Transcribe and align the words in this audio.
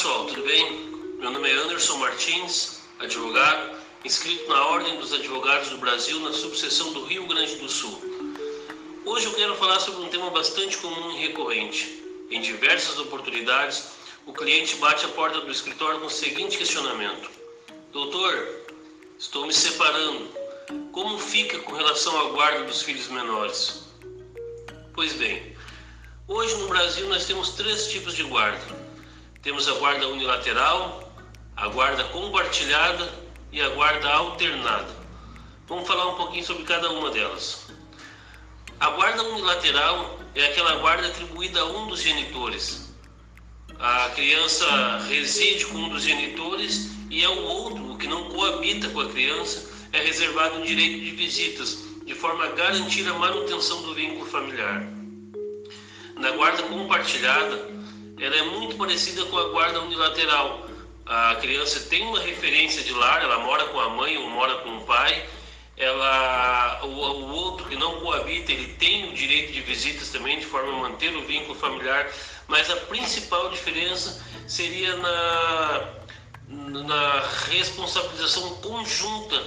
pessoal, 0.00 0.24
tudo 0.24 0.42
bem? 0.44 0.88
Meu 1.18 1.30
nome 1.30 1.50
é 1.50 1.52
Anderson 1.52 1.98
Martins, 1.98 2.80
advogado, 2.98 3.76
inscrito 4.02 4.48
na 4.48 4.64
Ordem 4.68 4.96
dos 4.98 5.12
Advogados 5.12 5.68
do 5.68 5.76
Brasil 5.76 6.18
na 6.20 6.32
subseção 6.32 6.94
do 6.94 7.04
Rio 7.04 7.26
Grande 7.26 7.56
do 7.56 7.68
Sul. 7.68 8.00
Hoje 9.04 9.26
eu 9.26 9.34
quero 9.34 9.54
falar 9.56 9.78
sobre 9.80 10.00
um 10.00 10.08
tema 10.08 10.30
bastante 10.30 10.78
comum 10.78 11.10
e 11.10 11.26
recorrente. 11.26 12.02
Em 12.30 12.40
diversas 12.40 12.98
oportunidades, 12.98 13.90
o 14.24 14.32
cliente 14.32 14.76
bate 14.76 15.04
a 15.04 15.08
porta 15.08 15.42
do 15.42 15.50
escritório 15.50 16.00
com 16.00 16.06
o 16.06 16.10
seguinte 16.10 16.56
questionamento: 16.56 17.30
Doutor, 17.92 18.48
estou 19.18 19.46
me 19.46 19.52
separando. 19.52 20.30
Como 20.92 21.18
fica 21.18 21.58
com 21.58 21.72
relação 21.72 22.18
à 22.18 22.30
guarda 22.30 22.64
dos 22.64 22.80
filhos 22.80 23.08
menores? 23.08 23.82
Pois 24.94 25.12
bem, 25.12 25.54
hoje 26.26 26.54
no 26.56 26.68
Brasil 26.68 27.06
nós 27.08 27.26
temos 27.26 27.50
três 27.50 27.88
tipos 27.88 28.14
de 28.14 28.22
guarda 28.22 28.89
temos 29.42 29.66
a 29.68 29.74
guarda 29.74 30.06
unilateral, 30.08 31.12
a 31.56 31.68
guarda 31.68 32.04
compartilhada 32.04 33.10
e 33.50 33.60
a 33.60 33.70
guarda 33.70 34.08
alternada. 34.08 34.94
Vamos 35.66 35.86
falar 35.86 36.08
um 36.08 36.16
pouquinho 36.16 36.44
sobre 36.44 36.64
cada 36.64 36.90
uma 36.90 37.10
delas. 37.10 37.68
A 38.78 38.90
guarda 38.90 39.22
unilateral 39.22 40.18
é 40.34 40.46
aquela 40.46 40.76
guarda 40.76 41.06
atribuída 41.06 41.60
a 41.60 41.64
um 41.64 41.88
dos 41.88 42.02
genitores. 42.02 42.92
A 43.78 44.10
criança 44.10 44.98
reside 45.08 45.64
com 45.66 45.78
um 45.78 45.88
dos 45.88 46.02
genitores 46.02 46.90
e 47.08 47.24
ao 47.24 47.36
outro, 47.38 47.92
o 47.92 47.96
que 47.96 48.06
não 48.06 48.28
coabita 48.28 48.90
com 48.90 49.00
a 49.00 49.08
criança, 49.08 49.70
é 49.92 50.02
reservado 50.02 50.60
o 50.60 50.66
direito 50.66 51.00
de 51.00 51.10
visitas, 51.12 51.78
de 52.04 52.14
forma 52.14 52.44
a 52.44 52.50
garantir 52.50 53.08
a 53.08 53.14
manutenção 53.14 53.82
do 53.82 53.94
vínculo 53.94 54.26
familiar. 54.26 54.86
Na 56.16 56.30
guarda 56.32 56.62
compartilhada, 56.64 57.79
ela 58.20 58.36
é 58.36 58.42
muito 58.42 58.76
parecida 58.76 59.24
com 59.26 59.38
a 59.38 59.48
guarda 59.48 59.80
unilateral. 59.80 60.68
A 61.06 61.36
criança 61.36 61.80
tem 61.88 62.06
uma 62.06 62.20
referência 62.20 62.82
de 62.82 62.92
lar, 62.92 63.22
ela 63.22 63.38
mora 63.38 63.64
com 63.66 63.80
a 63.80 63.88
mãe 63.88 64.16
ou 64.18 64.28
mora 64.28 64.58
com 64.58 64.76
o 64.76 64.84
pai. 64.84 65.26
Ela, 65.76 66.80
o, 66.84 66.88
o 66.88 67.32
outro 67.32 67.66
que 67.66 67.74
não 67.74 68.00
coabita, 68.00 68.52
ele 68.52 68.74
tem 68.74 69.10
o 69.10 69.14
direito 69.14 69.52
de 69.52 69.62
visitas 69.62 70.10
também, 70.10 70.38
de 70.38 70.44
forma 70.44 70.70
a 70.70 70.90
manter 70.90 71.16
o 71.16 71.22
vínculo 71.26 71.54
familiar. 71.54 72.06
Mas 72.46 72.70
a 72.70 72.76
principal 72.76 73.48
diferença 73.48 74.22
seria 74.46 74.94
na, 74.96 75.88
na 76.46 77.20
responsabilização 77.48 78.56
conjunta 78.56 79.42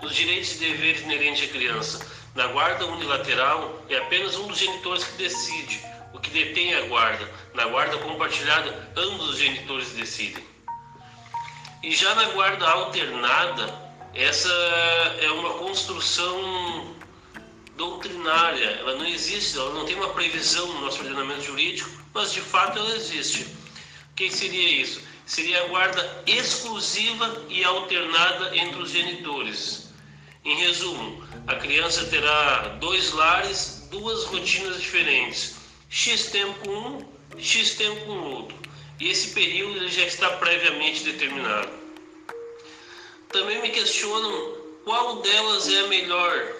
dos 0.00 0.14
direitos 0.14 0.52
e 0.56 0.58
deveres 0.58 1.00
inerentes 1.00 1.48
à 1.48 1.52
criança. 1.52 2.06
Na 2.34 2.46
guarda 2.48 2.86
unilateral, 2.86 3.82
é 3.88 3.96
apenas 3.96 4.36
um 4.36 4.46
dos 4.46 4.58
genitores 4.58 5.04
que 5.04 5.16
decide 5.16 5.80
o 6.12 6.18
que 6.18 6.30
detém 6.30 6.74
a 6.74 6.82
guarda. 6.82 7.28
Na 7.58 7.66
guarda 7.66 7.98
compartilhada, 7.98 8.88
ambos 8.96 9.30
os 9.30 9.36
genitores 9.36 9.88
decidem. 9.90 10.44
E 11.82 11.92
já 11.92 12.14
na 12.14 12.26
guarda 12.26 12.64
alternada, 12.64 13.92
essa 14.14 14.48
é 15.20 15.28
uma 15.32 15.54
construção 15.54 16.94
doutrinária, 17.76 18.78
ela 18.78 18.94
não 18.94 19.04
existe, 19.04 19.58
ela 19.58 19.74
não 19.74 19.84
tem 19.84 19.96
uma 19.96 20.10
previsão 20.10 20.68
no 20.68 20.82
nosso 20.82 21.00
ordenamento 21.00 21.42
jurídico, 21.42 21.90
mas 22.14 22.32
de 22.32 22.40
fato 22.40 22.78
ela 22.78 22.94
existe. 22.94 23.42
O 24.12 24.14
que 24.14 24.30
seria 24.30 24.80
isso? 24.80 25.02
Seria 25.26 25.64
a 25.64 25.66
guarda 25.66 26.22
exclusiva 26.28 27.44
e 27.48 27.64
alternada 27.64 28.56
entre 28.56 28.80
os 28.80 28.90
genitores. 28.92 29.92
Em 30.44 30.54
resumo, 30.58 31.24
a 31.48 31.56
criança 31.56 32.04
terá 32.04 32.76
dois 32.78 33.12
lares, 33.14 33.88
duas 33.90 34.26
rotinas 34.26 34.80
diferentes 34.80 35.58
X 35.90 36.26
tempo 36.26 36.70
um, 36.70 37.04
X 37.38 37.74
tempo 37.76 38.04
com 38.04 38.32
outro. 38.32 38.56
E 39.00 39.10
esse 39.10 39.30
período 39.30 39.88
já 39.88 40.04
está 40.04 40.30
previamente 40.36 41.04
determinado. 41.04 41.70
Também 43.30 43.62
me 43.62 43.70
questionam 43.70 44.56
qual 44.84 45.16
delas 45.22 45.72
é 45.72 45.80
a 45.80 45.86
melhor. 45.86 46.56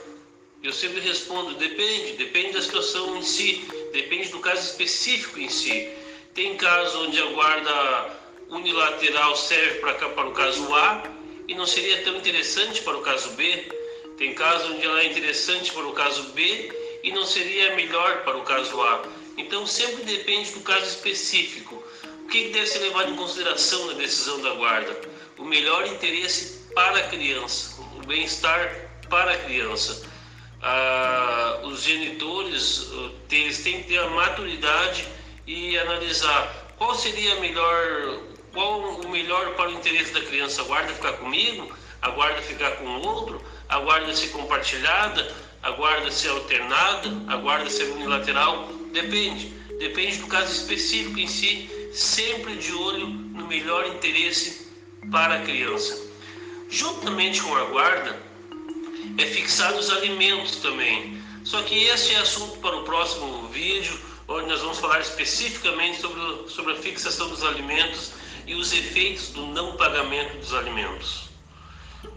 Eu 0.62 0.72
sempre 0.72 1.00
respondo: 1.00 1.55
depende, 1.55 2.12
depende 2.12 2.53
da 2.53 2.62
situação 2.62 3.16
em 3.16 3.22
si, 3.22 3.66
depende 3.93 4.28
do 4.28 4.41
caso 4.41 4.62
específico 4.62 5.39
em 5.39 5.49
si. 5.49 5.91
Tem 6.34 6.56
casos 6.56 6.95
onde 6.95 7.21
a 7.21 7.27
guarda 7.27 8.19
unilateral 8.49 9.37
serve 9.37 9.81
para, 9.81 9.95
para 9.95 10.28
o 10.28 10.33
caso 10.33 10.75
A 10.75 11.03
e 11.47 11.55
não 11.55 11.66
seria 11.66 12.03
tão 12.03 12.16
interessante 12.16 12.81
para 12.83 12.97
o 12.97 13.03
caso 13.03 13.31
B. 13.31 13.69
Tem 14.16 14.34
casos 14.34 14.71
onde 14.71 14.84
ela 14.84 15.00
é 15.00 15.06
interessante 15.06 15.72
para 15.72 15.87
o 15.87 15.93
caso 15.93 16.22
B 16.33 16.72
e 17.03 17.12
não 17.12 17.25
seria 17.25 17.75
melhor 17.77 18.25
para 18.25 18.37
o 18.37 18.43
caso 18.43 18.81
A. 18.81 19.18
Então 19.38 19.66
sempre 19.66 20.03
depende 20.03 20.50
do 20.50 20.60
caso 20.60 20.84
específico. 20.84 21.82
O 22.25 22.28
que 22.28 22.49
deve 22.49 22.66
ser 22.66 22.81
levado 22.81 23.12
em 23.12 23.16
consideração 23.16 23.87
na 23.87 23.93
decisão 23.94 24.43
da 24.43 24.53
guarda? 24.54 25.00
O 25.38 25.44
melhor 25.44 25.87
interesse 25.87 26.66
para 26.75 26.99
a 26.99 27.09
criança, 27.09 27.81
o 27.81 28.06
bem-estar 28.06 28.91
para 29.09 29.32
a 29.32 29.38
criança. 29.38 30.06
Ah, 30.60 31.60
os 31.62 31.82
genitores 31.82 32.88
eles 33.31 33.62
têm 33.62 33.82
que 33.82 33.88
ter 33.88 33.98
a 33.98 34.09
maturidade 34.10 35.06
e 35.47 35.78
analisar 35.78 36.75
qual 36.77 36.94
seria 36.94 37.37
melhor, 37.37 38.21
qual 38.53 38.81
o 38.81 39.09
melhor 39.09 39.54
para 39.54 39.71
o 39.71 39.72
interesse 39.72 40.12
da 40.12 40.21
criança. 40.21 40.62
A 40.62 40.65
guarda 40.65 40.93
ficar 40.93 41.12
comigo, 41.15 41.72
a 42.03 42.10
guarda 42.10 42.43
ficar 42.43 42.72
com 42.72 42.84
o 42.84 43.06
outro, 43.06 43.43
a 43.69 43.78
guarda 43.78 44.12
ser 44.15 44.28
compartilhada, 44.28 45.34
a 45.62 45.71
guarda 45.71 46.10
ser 46.10 46.28
alternada, 46.28 47.09
a 47.28 47.37
guarda 47.37 47.71
ser 47.71 47.84
unilateral, 47.84 48.69
depende. 48.93 49.53
Depende 49.78 50.16
do 50.19 50.26
caso 50.26 50.53
específico 50.53 51.19
em 51.19 51.28
si, 51.28 51.71
sempre 51.93 52.56
de 52.56 52.72
olho 52.72 53.06
no 53.06 53.47
melhor 53.47 53.87
interesse 53.87 54.66
para 55.10 55.37
a 55.37 55.43
criança. 55.43 56.04
Juntamente 56.69 57.41
com 57.43 57.54
a 57.54 57.65
guarda, 57.65 58.21
é 59.16 59.27
fixado 59.27 59.78
os 59.78 59.91
alimentos 59.91 60.56
também. 60.56 61.22
Só 61.44 61.62
que 61.62 61.84
esse 61.84 62.12
é 62.15 62.19
assunto 62.19 62.59
para 62.59 62.77
o 62.77 62.84
próximo 62.84 63.48
vídeo, 63.48 63.98
onde 64.27 64.48
nós 64.48 64.60
vamos 64.60 64.78
falar 64.78 65.00
especificamente 65.00 66.00
sobre, 66.00 66.50
sobre 66.50 66.72
a 66.72 66.77
fixação 66.77 67.28
dos 67.28 67.43
alimentos 67.43 68.12
e 68.47 68.54
os 68.54 68.72
efeitos 68.72 69.28
do 69.28 69.47
não 69.47 69.77
pagamento 69.77 70.37
dos 70.38 70.53
alimentos. 70.53 71.28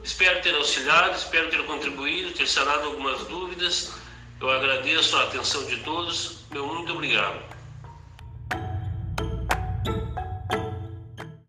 Espero 0.03 0.41
ter 0.41 0.55
auxiliado, 0.55 1.15
espero 1.15 1.49
ter 1.49 1.63
contribuído, 1.65 2.31
ter 2.31 2.47
sanado 2.47 2.87
algumas 2.87 3.19
dúvidas. 3.27 3.93
Eu 4.41 4.49
agradeço 4.49 5.15
a 5.17 5.23
atenção 5.23 5.63
de 5.65 5.77
todos. 5.81 6.39
Meu 6.49 6.65
muito 6.65 6.91
obrigado. 6.93 7.50